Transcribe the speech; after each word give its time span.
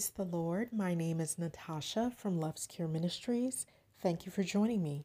Praise 0.00 0.12
the 0.16 0.24
Lord. 0.24 0.72
My 0.72 0.94
name 0.94 1.20
is 1.20 1.38
Natasha 1.38 2.10
from 2.16 2.40
LuvsCure 2.40 2.90
Ministries. 2.90 3.66
Thank 4.00 4.24
you 4.24 4.32
for 4.32 4.42
joining 4.42 4.82
me. 4.82 5.04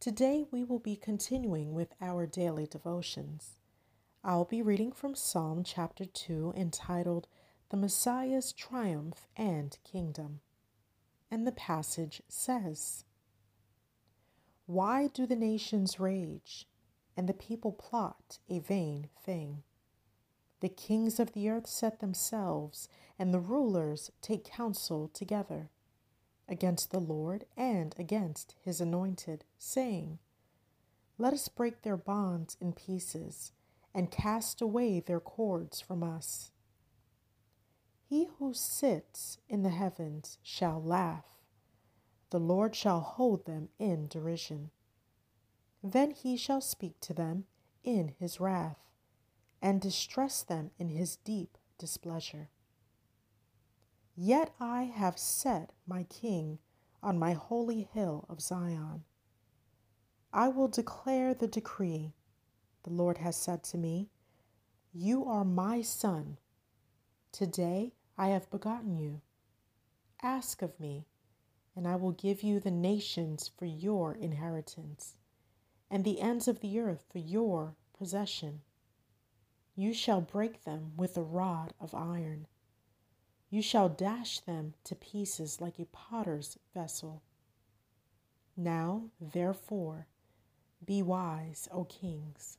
Today 0.00 0.46
we 0.50 0.64
will 0.64 0.80
be 0.80 0.96
continuing 0.96 1.74
with 1.74 1.94
our 2.00 2.26
daily 2.26 2.66
devotions. 2.66 3.58
I'll 4.24 4.44
be 4.44 4.60
reading 4.60 4.90
from 4.90 5.14
Psalm 5.14 5.62
chapter 5.62 6.04
2 6.04 6.54
entitled 6.56 7.28
The 7.68 7.76
Messiah's 7.76 8.52
Triumph 8.52 9.28
and 9.36 9.78
Kingdom. 9.84 10.40
And 11.30 11.46
the 11.46 11.52
passage 11.52 12.20
says 12.28 13.04
Why 14.66 15.06
do 15.06 15.24
the 15.24 15.36
nations 15.36 16.00
rage 16.00 16.66
and 17.16 17.28
the 17.28 17.32
people 17.32 17.70
plot 17.70 18.40
a 18.50 18.58
vain 18.58 19.08
thing? 19.24 19.62
The 20.62 20.68
kings 20.68 21.18
of 21.18 21.32
the 21.32 21.48
earth 21.48 21.66
set 21.66 21.98
themselves, 21.98 22.88
and 23.18 23.34
the 23.34 23.40
rulers 23.40 24.12
take 24.20 24.44
counsel 24.44 25.08
together 25.08 25.70
against 26.48 26.92
the 26.92 27.00
Lord 27.00 27.46
and 27.56 27.92
against 27.98 28.54
his 28.60 28.80
anointed, 28.80 29.44
saying, 29.58 30.20
Let 31.18 31.32
us 31.32 31.48
break 31.48 31.82
their 31.82 31.96
bonds 31.96 32.56
in 32.60 32.74
pieces 32.74 33.50
and 33.92 34.12
cast 34.12 34.60
away 34.60 35.00
their 35.00 35.18
cords 35.18 35.80
from 35.80 36.04
us. 36.04 36.52
He 38.08 38.28
who 38.38 38.54
sits 38.54 39.38
in 39.48 39.64
the 39.64 39.70
heavens 39.70 40.38
shall 40.44 40.80
laugh, 40.80 41.40
the 42.30 42.38
Lord 42.38 42.76
shall 42.76 43.00
hold 43.00 43.46
them 43.46 43.70
in 43.80 44.06
derision. 44.06 44.70
Then 45.82 46.12
he 46.12 46.36
shall 46.36 46.60
speak 46.60 47.00
to 47.00 47.12
them 47.12 47.46
in 47.82 48.14
his 48.20 48.38
wrath 48.38 48.91
and 49.62 49.80
distress 49.80 50.42
them 50.42 50.72
in 50.78 50.88
his 50.88 51.16
deep 51.16 51.56
displeasure. 51.78 52.50
Yet 54.16 54.52
I 54.60 54.82
have 54.82 55.16
set 55.16 55.72
my 55.86 56.02
king 56.02 56.58
on 57.02 57.18
my 57.18 57.32
holy 57.32 57.88
hill 57.94 58.26
of 58.28 58.40
Zion. 58.40 59.04
I 60.32 60.48
will 60.48 60.68
declare 60.68 61.32
the 61.32 61.46
decree. 61.46 62.12
The 62.82 62.90
Lord 62.90 63.18
has 63.18 63.36
said 63.36 63.62
to 63.64 63.78
me, 63.78 64.10
You 64.92 65.24
are 65.24 65.44
my 65.44 65.80
son. 65.82 66.38
Today 67.30 67.92
I 68.18 68.28
have 68.28 68.50
begotten 68.50 68.96
you. 68.96 69.22
Ask 70.22 70.62
of 70.62 70.78
me, 70.78 71.06
and 71.74 71.86
I 71.86 71.96
will 71.96 72.12
give 72.12 72.42
you 72.42 72.60
the 72.60 72.70
nations 72.70 73.50
for 73.56 73.64
your 73.66 74.14
inheritance, 74.14 75.14
and 75.90 76.04
the 76.04 76.20
ends 76.20 76.48
of 76.48 76.60
the 76.60 76.78
earth 76.78 77.04
for 77.10 77.18
your 77.18 77.74
possession. 77.96 78.60
You 79.74 79.94
shall 79.94 80.20
break 80.20 80.64
them 80.64 80.92
with 80.96 81.16
a 81.16 81.22
rod 81.22 81.72
of 81.80 81.94
iron. 81.94 82.46
You 83.50 83.62
shall 83.62 83.88
dash 83.88 84.40
them 84.40 84.74
to 84.84 84.94
pieces 84.94 85.60
like 85.60 85.78
a 85.78 85.86
potter's 85.86 86.58
vessel. 86.74 87.22
Now, 88.56 89.10
therefore, 89.20 90.06
be 90.84 91.02
wise, 91.02 91.68
O 91.72 91.84
kings. 91.84 92.58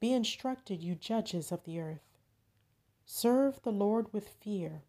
Be 0.00 0.12
instructed, 0.12 0.82
you 0.82 0.94
judges 0.94 1.52
of 1.52 1.64
the 1.64 1.80
earth. 1.80 2.18
Serve 3.04 3.62
the 3.62 3.72
Lord 3.72 4.12
with 4.12 4.28
fear 4.28 4.82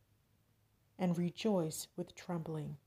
and 0.97 1.17
rejoice 1.17 1.87
with 1.95 2.15
trembling. 2.15 2.77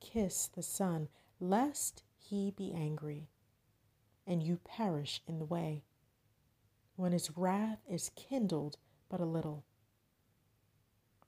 Kiss 0.00 0.46
the 0.46 0.62
Son, 0.62 1.08
lest 1.40 2.02
he 2.16 2.50
be 2.50 2.72
angry 2.72 3.28
and 4.28 4.42
you 4.42 4.58
perish 4.62 5.22
in 5.26 5.38
the 5.38 5.44
way 5.44 5.82
when 6.98 7.12
his 7.12 7.30
wrath 7.36 7.78
is 7.88 8.10
kindled 8.16 8.76
but 9.08 9.20
a 9.20 9.24
little. 9.24 9.64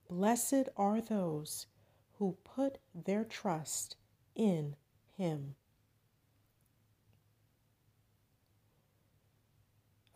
Blessed 0.09 0.69
are 0.77 1.01
those 1.01 1.69
who 2.19 2.37
put 2.43 2.79
their 2.93 3.23
trust 3.23 3.95
in 4.35 4.75
him. 5.17 5.55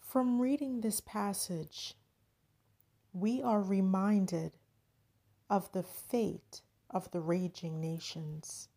From 0.01 0.41
reading 0.41 0.81
this 0.81 1.01
passage, 1.01 1.95
we 3.13 3.41
are 3.41 3.63
reminded 3.63 4.59
of 5.49 5.71
the 5.71 5.85
fate 5.85 6.63
of 6.91 7.09
the 7.13 7.21
raging 7.21 7.81
nations 7.81 8.69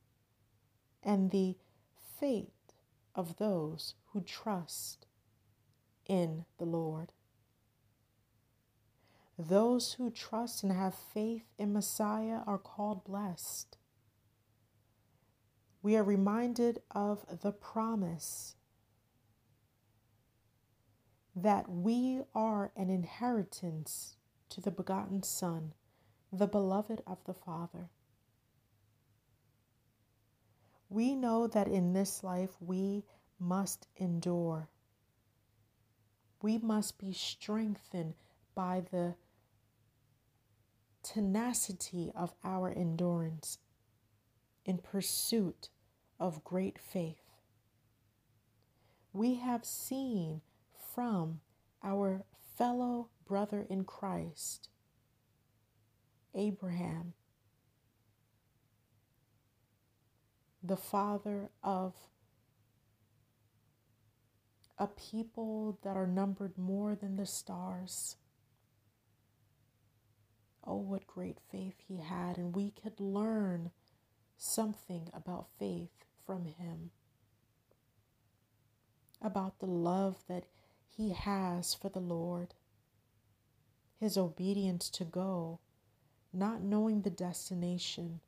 and 1.02 1.32
the 1.32 1.56
fate 2.20 2.76
of 3.16 3.38
those 3.38 3.96
who 4.14 4.22
trust 4.22 5.07
in 6.08 6.46
the 6.58 6.66
Lord. 6.66 7.12
Those 9.38 9.94
who 9.94 10.10
trust 10.10 10.64
and 10.64 10.72
have 10.72 10.96
faith 10.96 11.44
in 11.60 11.74
Messiah 11.74 12.40
are 12.48 12.58
called 12.58 13.04
blessed. 13.04 13.78
We 15.84 15.96
are 15.96 16.04
reminded 16.04 16.82
of 16.92 17.42
the 17.42 17.52
promise 17.52 18.56
that 21.36 21.70
we 21.70 22.22
are 22.34 22.72
an 22.76 22.90
inheritance 22.90 24.16
to 24.50 24.60
the 24.60 24.72
begotten 24.72 25.22
Son, 25.22 25.74
the 26.34 26.48
beloved 26.48 27.04
of 27.06 27.24
the 27.26 27.34
Father. 27.34 27.90
We 30.90 31.14
know 31.14 31.46
that 31.48 31.68
in 31.68 31.94
this 31.94 32.24
life 32.24 32.56
we 32.60 33.04
must 33.40 33.88
endure 33.98 34.70
we 36.42 36.58
must 36.58 36.98
be 37.00 37.14
strengthened 37.14 38.14
by 38.54 38.84
the 38.92 39.16
tenacity 41.04 42.12
of 42.16 42.34
our 42.44 42.70
endurance 42.70 43.60
in 44.66 44.78
pursuit 44.78 45.70
of 46.20 46.44
great 46.44 46.78
faith. 46.80 47.22
We 49.14 49.36
have 49.36 49.66
seen 49.66 50.42
from 50.94 51.42
our 51.84 52.24
fellow 52.58 53.10
brother 53.26 53.66
in 53.70 53.84
Christ, 53.84 54.70
Abraham, 56.36 57.14
the 60.62 60.78
father 60.78 61.50
of 61.64 61.94
a 64.80 64.88
people 64.88 65.80
that 65.84 65.98
are 65.98 66.08
numbered 66.08 66.58
more 66.58 66.96
than 66.96 67.16
the 67.16 67.26
stars. 67.26 68.16
Oh, 70.66 70.78
what 70.78 71.08
great 71.08 71.40
faith 71.52 71.76
he 71.88 71.98
had, 71.98 72.38
and 72.38 72.56
we 72.56 72.72
could 72.72 73.00
learn 73.00 73.72
something 74.38 75.10
about 75.14 75.48
faith 75.58 76.06
from 76.26 76.46
him, 76.46 76.92
about 79.22 79.60
the 79.60 79.66
love 79.66 80.24
that 80.28 80.46
he 80.86 81.14
has 81.14 81.74
for 81.74 81.90
the 81.90 82.00
Lord, 82.00 82.54
his 84.00 84.18
obedience 84.18 84.90
to 84.92 85.06
go, 85.06 85.60
not 86.32 86.62
knowing 86.62 87.02
the 87.02 87.10
destination, 87.10 88.20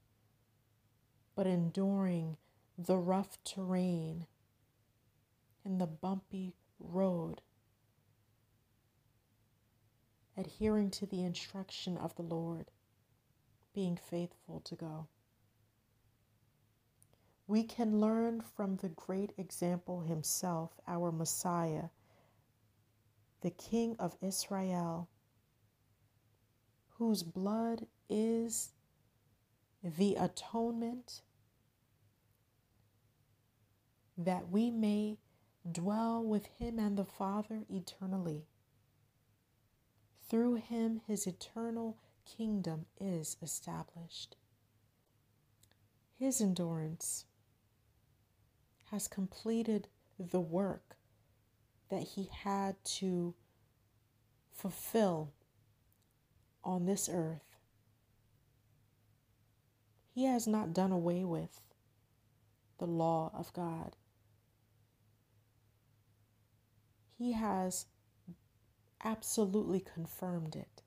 but 1.36 1.46
enduring 1.46 2.38
the 2.78 2.98
rough 2.98 3.38
terrain 3.44 4.26
in 5.70 5.78
the 5.78 5.86
bumpy 5.86 6.56
road, 6.80 7.42
adhering 10.36 10.90
to 10.90 11.06
the 11.06 11.24
instruction 11.24 11.96
of 11.96 12.16
the 12.16 12.24
Lord, 12.24 12.72
being 13.76 13.96
faithful 13.96 14.62
to 14.62 14.76
go. 14.76 15.08
We 17.46 17.64
can 17.64 18.00
learn 18.00 18.42
from 18.42 18.78
the 18.78 18.90
great 18.90 19.32
example 19.38 20.02
himself, 20.02 20.72
our 20.88 21.12
Messiah, 21.12 21.90
the 23.42 23.52
King 23.52 23.96
of 24.00 24.18
Israel, 24.22 25.08
whose 26.98 27.22
blood 27.22 27.86
is 28.10 28.70
the 29.84 30.16
atonement 30.16 31.22
that 34.18 34.50
we 34.50 34.72
may 34.72 35.18
dwell 35.70 36.24
with 36.24 36.46
him 36.58 36.80
and 36.80 36.98
the 36.98 37.06
Father 37.06 37.64
eternally. 37.70 38.46
Through 40.30 40.56
him, 40.56 41.02
his 41.08 41.26
eternal 41.26 41.98
kingdom 42.26 42.86
is 43.00 43.38
established. 43.42 44.36
His 46.20 46.42
endurance 46.42 47.26
has 48.92 49.08
completed 49.08 49.88
the 50.20 50.40
work 50.40 50.98
that 51.90 52.04
he 52.04 52.30
had 52.44 52.76
to 52.84 53.34
fulfill 54.52 55.32
on 56.64 56.86
this 56.86 57.10
earth. 57.12 57.56
He 60.14 60.26
has 60.26 60.46
not 60.48 60.74
done 60.74 60.92
away 60.92 61.24
with 61.24 61.62
the 62.78 62.88
law 62.88 63.32
of 63.34 63.54
God. 63.54 63.96
He 67.20 67.34
has 67.34 67.86
absolutely 69.04 69.82
confirmed 69.82 70.56
it. 70.56 70.82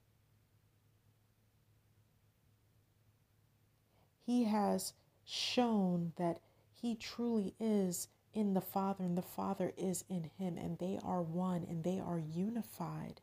He 4.24 4.44
has 4.44 4.94
shown 5.26 6.14
that 6.16 6.40
he 6.72 6.94
truly 6.94 7.54
is 7.60 8.08
in 8.32 8.54
the 8.54 8.62
Father 8.62 9.04
and 9.04 9.16
the 9.16 9.20
Father 9.20 9.74
is 9.76 10.04
in 10.08 10.30
him, 10.38 10.56
and 10.56 10.78
they 10.78 10.98
are 11.04 11.20
one 11.20 11.66
and 11.68 11.84
they 11.84 12.00
are 12.00 12.18
unified. 12.18 13.20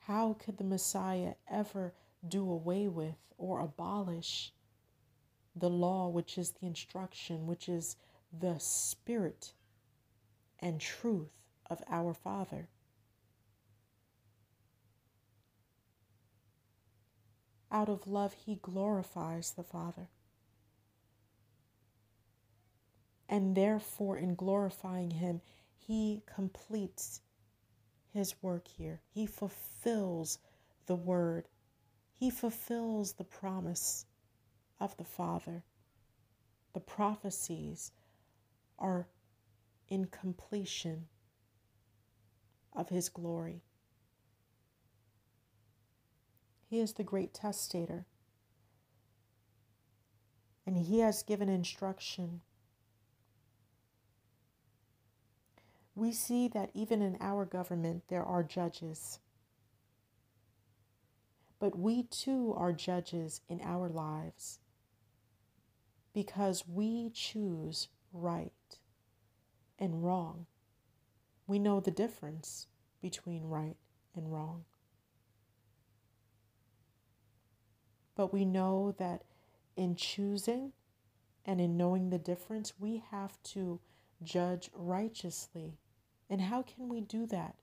How 0.00 0.34
could 0.34 0.58
the 0.58 0.64
Messiah 0.64 1.34
ever 1.48 1.94
do 2.28 2.42
away 2.42 2.88
with 2.88 3.16
or 3.38 3.60
abolish 3.60 4.52
the 5.56 5.70
law, 5.70 6.08
which 6.08 6.36
is 6.36 6.50
the 6.50 6.66
instruction, 6.66 7.46
which 7.46 7.70
is 7.70 7.96
the 8.32 8.58
spirit 8.58 9.52
and 10.58 10.80
truth 10.80 11.32
of 11.68 11.82
our 11.88 12.14
Father? 12.14 12.68
Out 17.72 17.88
of 17.88 18.06
love, 18.06 18.34
he 18.34 18.56
glorifies 18.56 19.52
the 19.52 19.62
Father. 19.62 20.08
And 23.28 23.56
therefore, 23.56 24.16
in 24.16 24.34
glorifying 24.34 25.12
him, 25.12 25.40
he 25.86 26.22
completes 26.26 27.20
his 28.12 28.34
work 28.42 28.66
here. 28.66 29.00
He 29.14 29.26
fulfills 29.26 30.38
the 30.86 30.96
word, 30.96 31.48
he 32.16 32.28
fulfills 32.30 33.12
the 33.12 33.24
promise 33.24 34.04
of 34.80 34.96
the 34.96 35.04
Father. 35.04 35.62
The 36.72 36.80
prophecies 36.80 37.92
are 38.80 39.08
in 39.88 40.06
completion 40.06 41.06
of 42.74 42.88
his 42.88 43.08
glory. 43.08 43.62
He 46.68 46.78
is 46.78 46.92
the 46.92 47.04
great 47.04 47.34
testator. 47.34 48.06
And 50.64 50.76
he 50.76 51.00
has 51.00 51.24
given 51.24 51.48
instruction. 51.48 52.42
We 55.96 56.12
see 56.12 56.46
that 56.48 56.70
even 56.74 57.02
in 57.02 57.16
our 57.20 57.44
government, 57.44 58.04
there 58.08 58.24
are 58.24 58.44
judges. 58.44 59.18
But 61.58 61.76
we 61.76 62.04
too 62.04 62.54
are 62.56 62.72
judges 62.72 63.40
in 63.48 63.60
our 63.62 63.88
lives 63.88 64.60
because 66.14 66.64
we 66.68 67.10
choose 67.10 67.88
right 68.12 68.52
and 69.80 70.04
wrong. 70.04 70.46
We 71.46 71.58
know 71.58 71.80
the 71.80 71.90
difference 71.90 72.68
between 73.00 73.44
right 73.44 73.76
and 74.14 74.32
wrong. 74.32 74.64
But 78.14 78.32
we 78.32 78.44
know 78.44 78.94
that 78.98 79.24
in 79.76 79.96
choosing 79.96 80.72
and 81.46 81.60
in 81.60 81.76
knowing 81.76 82.10
the 82.10 82.18
difference, 82.18 82.74
we 82.78 83.02
have 83.10 83.42
to 83.44 83.80
judge 84.22 84.70
righteously. 84.74 85.78
And 86.28 86.40
how 86.40 86.62
can 86.62 86.88
we 86.88 87.00
do 87.00 87.26
that 87.26 87.56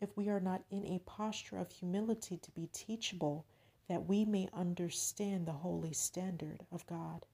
if 0.00 0.16
we 0.16 0.28
are 0.28 0.40
not 0.40 0.62
in 0.70 0.86
a 0.86 1.00
posture 1.00 1.58
of 1.58 1.72
humility 1.72 2.38
to 2.38 2.50
be 2.52 2.68
teachable 2.72 3.44
that 3.88 4.06
we 4.06 4.24
may 4.24 4.48
understand 4.54 5.46
the 5.46 5.52
holy 5.52 5.92
standard 5.92 6.64
of 6.70 6.86
God? 6.86 7.26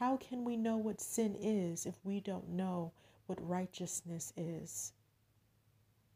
How 0.00 0.16
can 0.16 0.44
we 0.46 0.56
know 0.56 0.78
what 0.78 0.98
sin 0.98 1.36
is 1.38 1.84
if 1.84 1.94
we 2.02 2.20
don't 2.20 2.48
know 2.48 2.92
what 3.26 3.46
righteousness 3.46 4.32
is? 4.34 4.94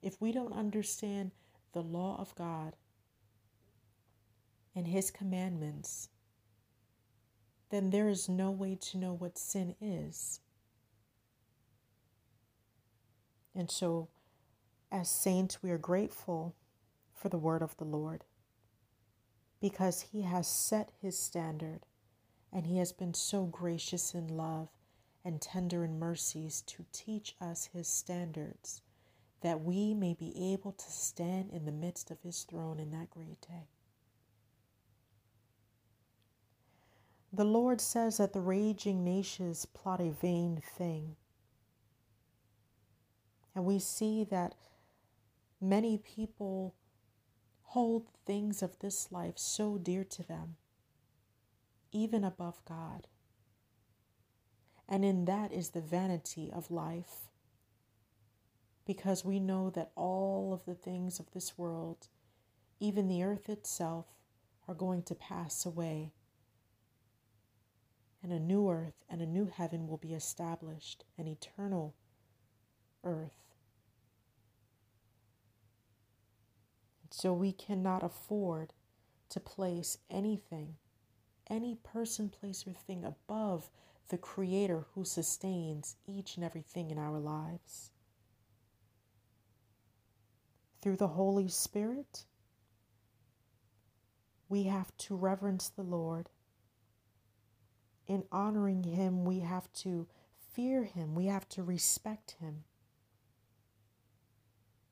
If 0.01 0.19
we 0.23 0.33
don't 0.33 0.55
understand 0.55 1.33
the 1.75 1.83
law 1.83 2.17
of 2.19 2.35
God 2.35 2.77
and 4.75 4.89
His 4.89 5.11
commandments, 5.11 6.09
then 7.69 7.91
there 7.91 8.09
is 8.09 8.27
no 8.27 8.51
way 8.51 8.79
to 8.81 8.97
know 8.97 9.13
what 9.13 9.37
sin 9.37 9.75
is. 9.83 10.41
And 13.55 13.71
so, 13.71 14.09
as 14.91 15.11
saints, 15.11 15.63
we 15.63 15.71
are 15.71 15.77
grateful 15.79 16.55
for 17.15 17.29
the 17.29 17.37
word 17.37 17.61
of 17.61 17.77
the 17.77 17.85
Lord 17.85 18.25
because 19.61 20.07
He 20.11 20.23
has 20.23 20.49
set 20.49 20.91
His 21.03 21.19
standard 21.19 21.81
and 22.55 22.67
He 22.67 22.79
has 22.79 22.93
been 22.93 23.13
so 23.13 23.45
gracious 23.45 24.15
in 24.15 24.29
love 24.29 24.69
and 25.25 25.41
tender 25.41 25.85
in 25.85 25.99
mercies 25.99 26.63
to 26.63 26.87
teach 26.93 27.35
us 27.41 27.69
His 27.73 27.89
standards 27.89 28.81
that 29.41 29.61
we 29.63 29.93
may 29.93 30.15
be 30.15 30.53
able 30.53 30.73
to 30.73 30.91
stand 30.91 31.51
in 31.51 31.67
the 31.67 31.73
midst 31.73 32.11
of 32.13 32.23
His 32.23 32.45
throne 32.45 32.79
in 32.79 32.93
that 32.93 33.11
great 33.11 33.41
day. 33.41 33.69
The 37.33 37.45
Lord 37.45 37.81
says 37.81 38.19
that 38.19 38.33
the 38.33 38.41
raging 38.41 39.03
nations 39.03 39.67
plot 39.67 40.01
a 40.01 40.11
vain 40.11 40.63
thing. 40.79 41.17
And 43.57 43.65
we 43.65 43.81
see 43.81 44.23
that 44.25 44.55
many 45.61 45.99
people 45.99 46.77
hold 47.63 48.07
things 48.25 48.63
of 48.63 48.79
this 48.79 49.11
life 49.11 49.35
so 49.37 49.79
dear 49.79 50.05
to 50.05 50.23
them, 50.23 50.57
even 51.95 52.25
above 52.25 52.63
God. 52.69 53.07
And 54.87 55.03
in 55.03 55.25
that 55.25 55.51
is 55.51 55.71
the 55.71 55.81
vanity 55.81 56.51
of 56.55 56.71
life. 56.71 57.31
Because 58.87 59.25
we 59.25 59.41
know 59.41 59.71
that 59.71 59.93
all 59.97 60.53
of 60.53 60.67
the 60.67 60.75
things 60.75 61.19
of 61.19 61.31
this 61.31 61.57
world, 61.57 62.09
even 62.79 63.09
the 63.09 63.23
earth 63.23 63.49
itself, 63.49 64.05
are 64.69 64.75
going 64.75 65.03
to 65.05 65.15
pass 65.15 65.65
away 65.65 66.13
and 68.25 68.33
a 68.33 68.41
new 68.41 68.71
earth 68.71 69.05
and 69.11 69.21
a 69.21 69.27
new 69.27 69.53
heaven 69.55 69.87
will 69.87 69.99
be 69.99 70.15
established, 70.15 71.05
an 71.19 71.29
eternal 71.29 71.95
earth. 73.05 73.55
So 77.11 77.35
we 77.35 77.53
cannot 77.53 78.03
afford 78.03 78.73
to 79.29 79.41
place 79.41 79.99
anything, 80.11 80.77
any 81.49 81.77
person, 81.83 82.29
place, 82.29 82.65
or 82.67 82.73
thing 82.73 83.05
above 83.05 83.71
the 84.09 84.19
Creator 84.19 84.87
who 84.95 85.05
sustains 85.05 85.97
each 86.07 86.37
and 86.37 86.45
everything 86.45 86.91
in 86.91 86.99
our 86.99 87.19
lives. 87.19 87.91
Through 90.83 90.97
the 90.97 91.09
Holy 91.09 91.49
Spirit, 91.49 92.27
we 94.49 94.65
have 94.65 94.97
to 94.99 95.17
reverence 95.17 95.69
the 95.69 95.83
Lord 95.83 96.29
in 98.07 98.25
honoring 98.31 98.83
Him, 98.83 99.25
we 99.25 99.41
have 99.41 99.73
to 99.75 100.07
fear 100.53 100.85
Him, 100.85 101.15
we 101.15 101.27
have 101.27 101.49
to 101.51 101.63
respect 101.63 102.37
Him. 102.41 102.65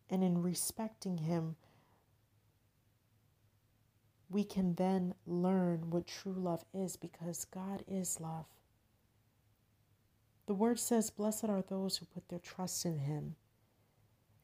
And 0.08 0.22
in 0.22 0.42
respecting 0.42 1.18
Him, 1.18 1.56
we 4.32 4.44
can 4.44 4.74
then 4.74 5.14
learn 5.26 5.90
what 5.90 6.06
true 6.06 6.32
love 6.32 6.64
is 6.72 6.96
because 6.96 7.44
God 7.44 7.84
is 7.86 8.20
love. 8.20 8.46
The 10.46 10.54
word 10.54 10.78
says, 10.78 11.10
Blessed 11.10 11.44
are 11.44 11.62
those 11.62 11.98
who 11.98 12.06
put 12.06 12.28
their 12.28 12.38
trust 12.38 12.84
in 12.84 12.98
Him. 12.98 13.36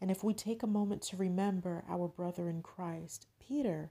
And 0.01 0.11
if 0.11 0.23
we 0.23 0.35
take 0.35 0.63
a 0.63 0.69
moment 0.69 1.03
to 1.03 1.17
remember 1.17 1.85
our 1.89 2.07
brother 2.07 2.49
in 2.49 2.63
Christ, 2.63 3.27
Peter, 3.41 3.91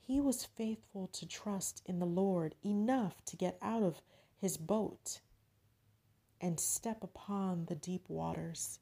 he 0.00 0.20
was 0.20 0.44
faithful 0.44 1.08
to 1.08 1.26
trust 1.26 1.82
in 1.86 1.98
the 1.98 2.06
Lord 2.06 2.54
enough 2.64 3.24
to 3.26 3.36
get 3.36 3.58
out 3.60 3.82
of 3.82 4.02
his 4.38 4.56
boat 4.56 5.20
and 6.40 6.60
step 6.60 7.02
upon 7.02 7.66
the 7.66 7.74
deep 7.74 8.08
waters. 8.08 8.78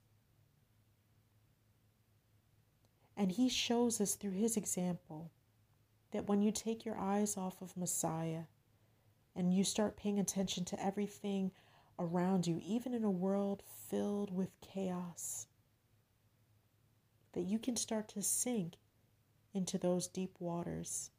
And 3.17 3.33
he 3.33 3.49
shows 3.49 4.01
us 4.01 4.15
through 4.15 4.33
his 4.33 4.57
example 4.57 5.31
that 6.13 6.29
when 6.29 6.43
you 6.43 6.53
take 6.53 6.85
your 6.85 6.99
eyes 6.99 7.37
off 7.37 7.61
of 7.61 7.77
Messiah 7.77 8.45
and 9.35 9.53
you 9.53 9.65
start 9.65 9.97
paying 9.97 10.19
attention 10.19 10.65
to 10.67 10.85
everything 10.85 11.51
around 11.99 12.47
you, 12.47 12.61
even 12.65 12.95
in 12.95 13.05
a 13.05 13.11
world 13.11 13.63
filled 13.89 14.35
with 14.35 14.51
chaos, 14.61 15.47
that 17.33 17.43
you 17.43 17.59
can 17.59 17.77
start 17.77 18.09
to 18.09 18.23
sink 18.23 18.75
into 19.55 19.79
those 19.79 20.07
deep 20.07 20.37
waters. 20.39 21.11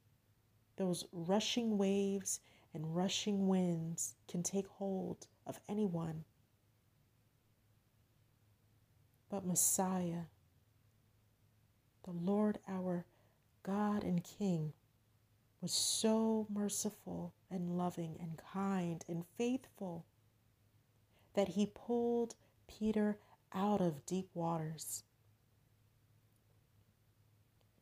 Those 0.78 1.06
rushing 1.12 1.78
waves 1.78 2.40
and 2.74 2.96
rushing 2.96 3.48
winds 3.48 4.16
can 4.28 4.44
take 4.44 4.68
hold 4.68 5.28
of 5.46 5.60
anyone. 5.68 6.24
But 9.30 9.46
Messiah, 9.46 10.26
the 12.04 12.12
Lord 12.12 12.60
our 12.68 13.06
God 13.64 14.04
and 14.04 14.24
King, 14.24 14.74
was 15.64 15.72
so 15.72 16.46
merciful 16.54 17.34
and 17.50 17.78
loving 17.78 18.18
and 18.20 18.38
kind 18.54 19.04
and 19.08 19.26
faithful 19.38 20.06
that 21.34 21.50
he 21.50 21.66
pulled 21.66 22.36
Peter 22.68 23.18
out 23.54 23.82
of 23.82 24.06
deep 24.06 24.30
waters 24.36 25.04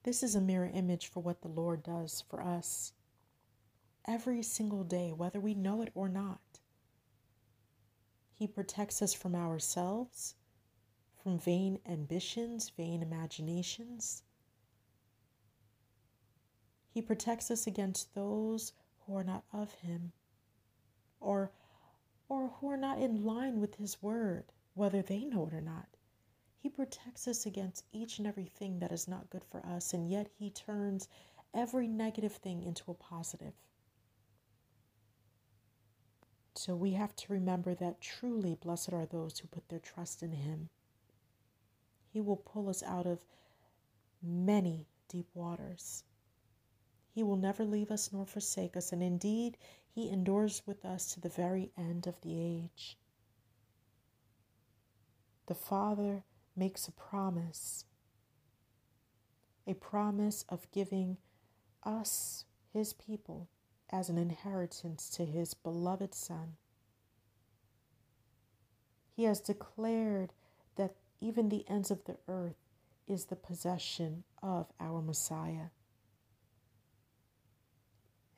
This 0.03 0.23
is 0.23 0.33
a 0.33 0.41
mirror 0.41 0.71
image 0.73 1.07
for 1.07 1.19
what 1.19 1.41
the 1.41 1.47
Lord 1.47 1.83
does 1.83 2.23
for 2.27 2.41
us 2.41 2.93
every 4.07 4.41
single 4.41 4.83
day, 4.83 5.11
whether 5.11 5.39
we 5.39 5.53
know 5.53 5.83
it 5.83 5.91
or 5.93 6.09
not. 6.09 6.59
He 8.33 8.47
protects 8.47 9.03
us 9.03 9.13
from 9.13 9.35
ourselves, 9.35 10.33
from 11.21 11.37
vain 11.37 11.79
ambitions, 11.85 12.71
vain 12.75 13.03
imaginations. 13.03 14.23
He 16.93 17.01
protects 17.01 17.49
us 17.49 17.67
against 17.67 18.13
those 18.13 18.73
who 19.05 19.15
are 19.15 19.23
not 19.23 19.45
of 19.53 19.71
Him 19.75 20.11
or, 21.21 21.51
or 22.27 22.49
who 22.59 22.69
are 22.69 22.77
not 22.77 22.99
in 22.99 23.23
line 23.23 23.61
with 23.61 23.75
His 23.75 24.01
word, 24.01 24.43
whether 24.73 25.01
they 25.01 25.23
know 25.23 25.47
it 25.47 25.53
or 25.53 25.61
not. 25.61 25.87
He 26.59 26.69
protects 26.69 27.27
us 27.27 27.45
against 27.45 27.85
each 27.91 28.19
and 28.19 28.27
everything 28.27 28.79
that 28.79 28.91
is 28.91 29.07
not 29.07 29.29
good 29.29 29.43
for 29.43 29.65
us, 29.65 29.93
and 29.93 30.09
yet 30.09 30.27
He 30.37 30.49
turns 30.49 31.07
every 31.53 31.87
negative 31.87 32.33
thing 32.33 32.61
into 32.61 32.91
a 32.91 32.93
positive. 32.93 33.53
So 36.55 36.75
we 36.75 36.91
have 36.91 37.15
to 37.15 37.33
remember 37.33 37.73
that 37.75 38.01
truly 38.01 38.55
blessed 38.55 38.93
are 38.93 39.05
those 39.05 39.39
who 39.39 39.47
put 39.47 39.69
their 39.69 39.79
trust 39.79 40.21
in 40.21 40.33
Him. 40.33 40.69
He 42.11 42.19
will 42.21 42.35
pull 42.35 42.69
us 42.69 42.83
out 42.83 43.07
of 43.07 43.19
many 44.21 44.87
deep 45.07 45.27
waters. 45.33 46.03
He 47.13 47.23
will 47.23 47.37
never 47.37 47.63
leave 47.65 47.91
us 47.91 48.11
nor 48.11 48.25
forsake 48.25 48.77
us, 48.77 48.91
and 48.91 49.03
indeed, 49.03 49.57
He 49.89 50.09
endures 50.09 50.63
with 50.65 50.85
us 50.85 51.13
to 51.13 51.19
the 51.19 51.29
very 51.29 51.71
end 51.77 52.07
of 52.07 52.21
the 52.21 52.39
age. 52.39 52.97
The 55.47 55.55
Father 55.55 56.23
makes 56.55 56.87
a 56.87 56.91
promise, 56.91 57.85
a 59.67 59.73
promise 59.73 60.45
of 60.47 60.71
giving 60.71 61.17
us, 61.83 62.45
His 62.71 62.93
people, 62.93 63.49
as 63.91 64.09
an 64.09 64.17
inheritance 64.17 65.09
to 65.09 65.25
his 65.25 65.53
beloved 65.53 66.15
Son. 66.15 66.55
He 69.15 69.25
has 69.25 69.41
declared 69.41 70.31
that 70.77 70.95
even 71.19 71.49
the 71.49 71.65
ends 71.69 71.91
of 71.91 72.05
the 72.05 72.17
earth 72.27 72.55
is 73.07 73.25
the 73.25 73.35
possession 73.35 74.23
of 74.41 74.67
our 74.79 75.01
Messiah. 75.01 75.69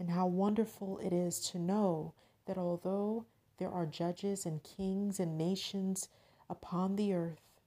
And 0.03 0.11
how 0.11 0.27
wonderful 0.27 0.97
it 0.97 1.13
is 1.13 1.39
to 1.51 1.57
know 1.57 2.13
that 2.45 2.57
although 2.57 3.25
there 3.57 3.71
are 3.71 3.85
judges 3.85 4.45
and 4.45 4.61
kings 4.61 5.17
and 5.17 5.37
nations 5.37 6.09
upon 6.49 6.97
the 6.97 7.13
earth, 7.13 7.61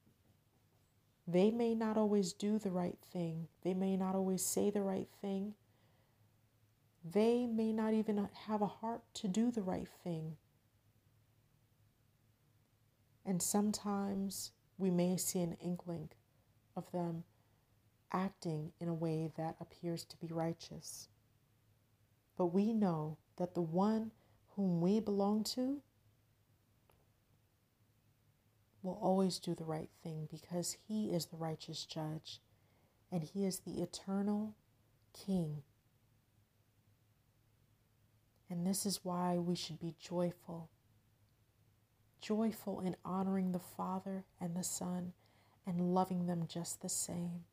they 1.26 1.50
may 1.50 1.74
not 1.74 1.96
always 1.96 2.34
do 2.34 2.58
the 2.58 2.70
right 2.70 2.98
thing. 3.10 3.48
They 3.62 3.72
may 3.72 3.96
not 3.96 4.14
always 4.14 4.44
say 4.44 4.68
the 4.68 4.82
right 4.82 5.08
thing. 5.22 5.54
They 7.02 7.46
may 7.46 7.72
not 7.72 7.94
even 7.94 8.28
have 8.46 8.60
a 8.60 8.66
heart 8.66 9.00
to 9.14 9.28
do 9.28 9.50
the 9.50 9.62
right 9.62 9.88
thing. 10.04 10.36
And 13.24 13.40
sometimes 13.40 14.52
we 14.76 14.90
may 14.90 15.16
see 15.16 15.40
an 15.40 15.56
inkling 15.64 16.10
of 16.76 16.92
them 16.92 17.24
acting 18.12 18.72
in 18.78 18.88
a 18.88 18.94
way 18.94 19.30
that 19.38 19.56
appears 19.58 20.04
to 20.04 20.18
be 20.18 20.26
righteous. 20.26 21.08
But 22.36 22.46
we 22.46 22.72
know 22.72 23.18
that 23.36 23.54
the 23.54 23.62
one 23.62 24.12
whom 24.54 24.80
we 24.80 25.00
belong 25.00 25.44
to 25.44 25.82
will 28.82 28.98
always 29.00 29.38
do 29.38 29.54
the 29.54 29.64
right 29.64 29.90
thing 30.02 30.28
because 30.30 30.76
he 30.86 31.10
is 31.10 31.26
the 31.26 31.36
righteous 31.36 31.84
judge 31.84 32.40
and 33.10 33.22
he 33.22 33.44
is 33.44 33.60
the 33.60 33.82
eternal 33.82 34.54
king 35.12 35.62
and 38.48 38.66
this 38.66 38.86
is 38.86 39.04
why 39.04 39.38
we 39.38 39.54
should 39.54 39.78
be 39.78 39.94
joyful. 39.98 40.70
Joyful 42.20 42.80
in 42.80 42.96
honoring 43.04 43.52
the 43.52 43.58
Father 43.58 44.24
and 44.40 44.54
the 44.54 44.62
Son 44.62 45.12
and 45.66 45.94
loving 45.94 46.26
them 46.26 46.44
just 46.48 46.80
the 46.80 46.88
same. 46.88 47.44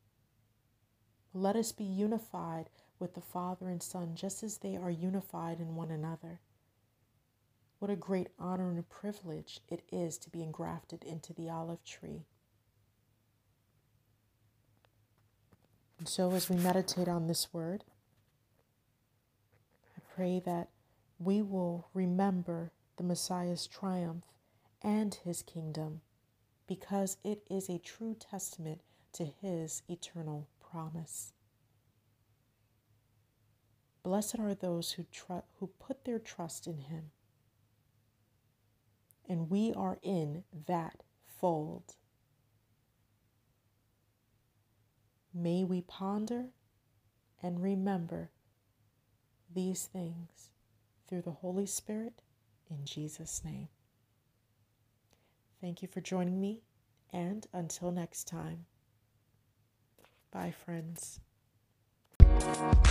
Let 1.32 1.56
us 1.56 1.72
be 1.72 1.84
unified 1.84 2.70
with 2.98 3.14
the 3.14 3.20
Father 3.20 3.68
and 3.68 3.82
Son 3.82 4.14
just 4.14 4.42
as 4.42 4.58
they 4.58 4.76
are 4.76 4.90
unified 4.90 5.60
in 5.60 5.74
one 5.74 5.90
another. 5.90 6.40
What 7.78 7.90
a 7.90 7.96
great 7.96 8.28
honor 8.38 8.70
and 8.70 8.78
a 8.78 8.82
privilege 8.82 9.60
it 9.68 9.82
is 9.92 10.16
to 10.18 10.30
be 10.30 10.42
engrafted 10.42 11.04
into 11.04 11.32
the 11.34 11.50
olive 11.50 11.84
tree. 11.84 12.24
And 15.98 16.08
so, 16.08 16.32
as 16.32 16.48
we 16.48 16.56
meditate 16.56 17.08
on 17.08 17.26
this 17.26 17.52
word, 17.52 17.84
I 19.96 20.00
pray 20.14 20.40
that 20.44 20.70
we 21.18 21.42
will 21.42 21.88
remember 21.92 22.72
the 22.96 23.04
Messiah's 23.04 23.66
triumph 23.66 24.24
and 24.82 25.14
his 25.14 25.42
kingdom 25.42 26.00
because 26.66 27.18
it 27.22 27.42
is 27.50 27.68
a 27.68 27.78
true 27.78 28.16
testament 28.18 28.80
to 29.12 29.24
his 29.24 29.82
eternal 29.88 30.48
promise. 30.60 31.33
Blessed 34.04 34.38
are 34.38 34.54
those 34.54 34.92
who, 34.92 35.06
tr- 35.10 35.46
who 35.58 35.66
put 35.80 36.04
their 36.04 36.18
trust 36.18 36.66
in 36.66 36.78
him. 36.78 37.10
And 39.26 39.50
we 39.50 39.72
are 39.74 39.98
in 40.02 40.44
that 40.66 41.02
fold. 41.24 41.94
May 45.32 45.64
we 45.64 45.80
ponder 45.80 46.50
and 47.42 47.62
remember 47.62 48.30
these 49.52 49.86
things 49.86 50.50
through 51.08 51.22
the 51.22 51.30
Holy 51.30 51.66
Spirit 51.66 52.20
in 52.70 52.84
Jesus' 52.84 53.42
name. 53.42 53.68
Thank 55.62 55.80
you 55.80 55.88
for 55.88 56.02
joining 56.02 56.40
me, 56.40 56.62
and 57.10 57.46
until 57.54 57.90
next 57.90 58.28
time, 58.28 58.66
bye, 60.30 60.52
friends. 60.52 61.20
Thank 62.44 62.58
you. 62.58 62.84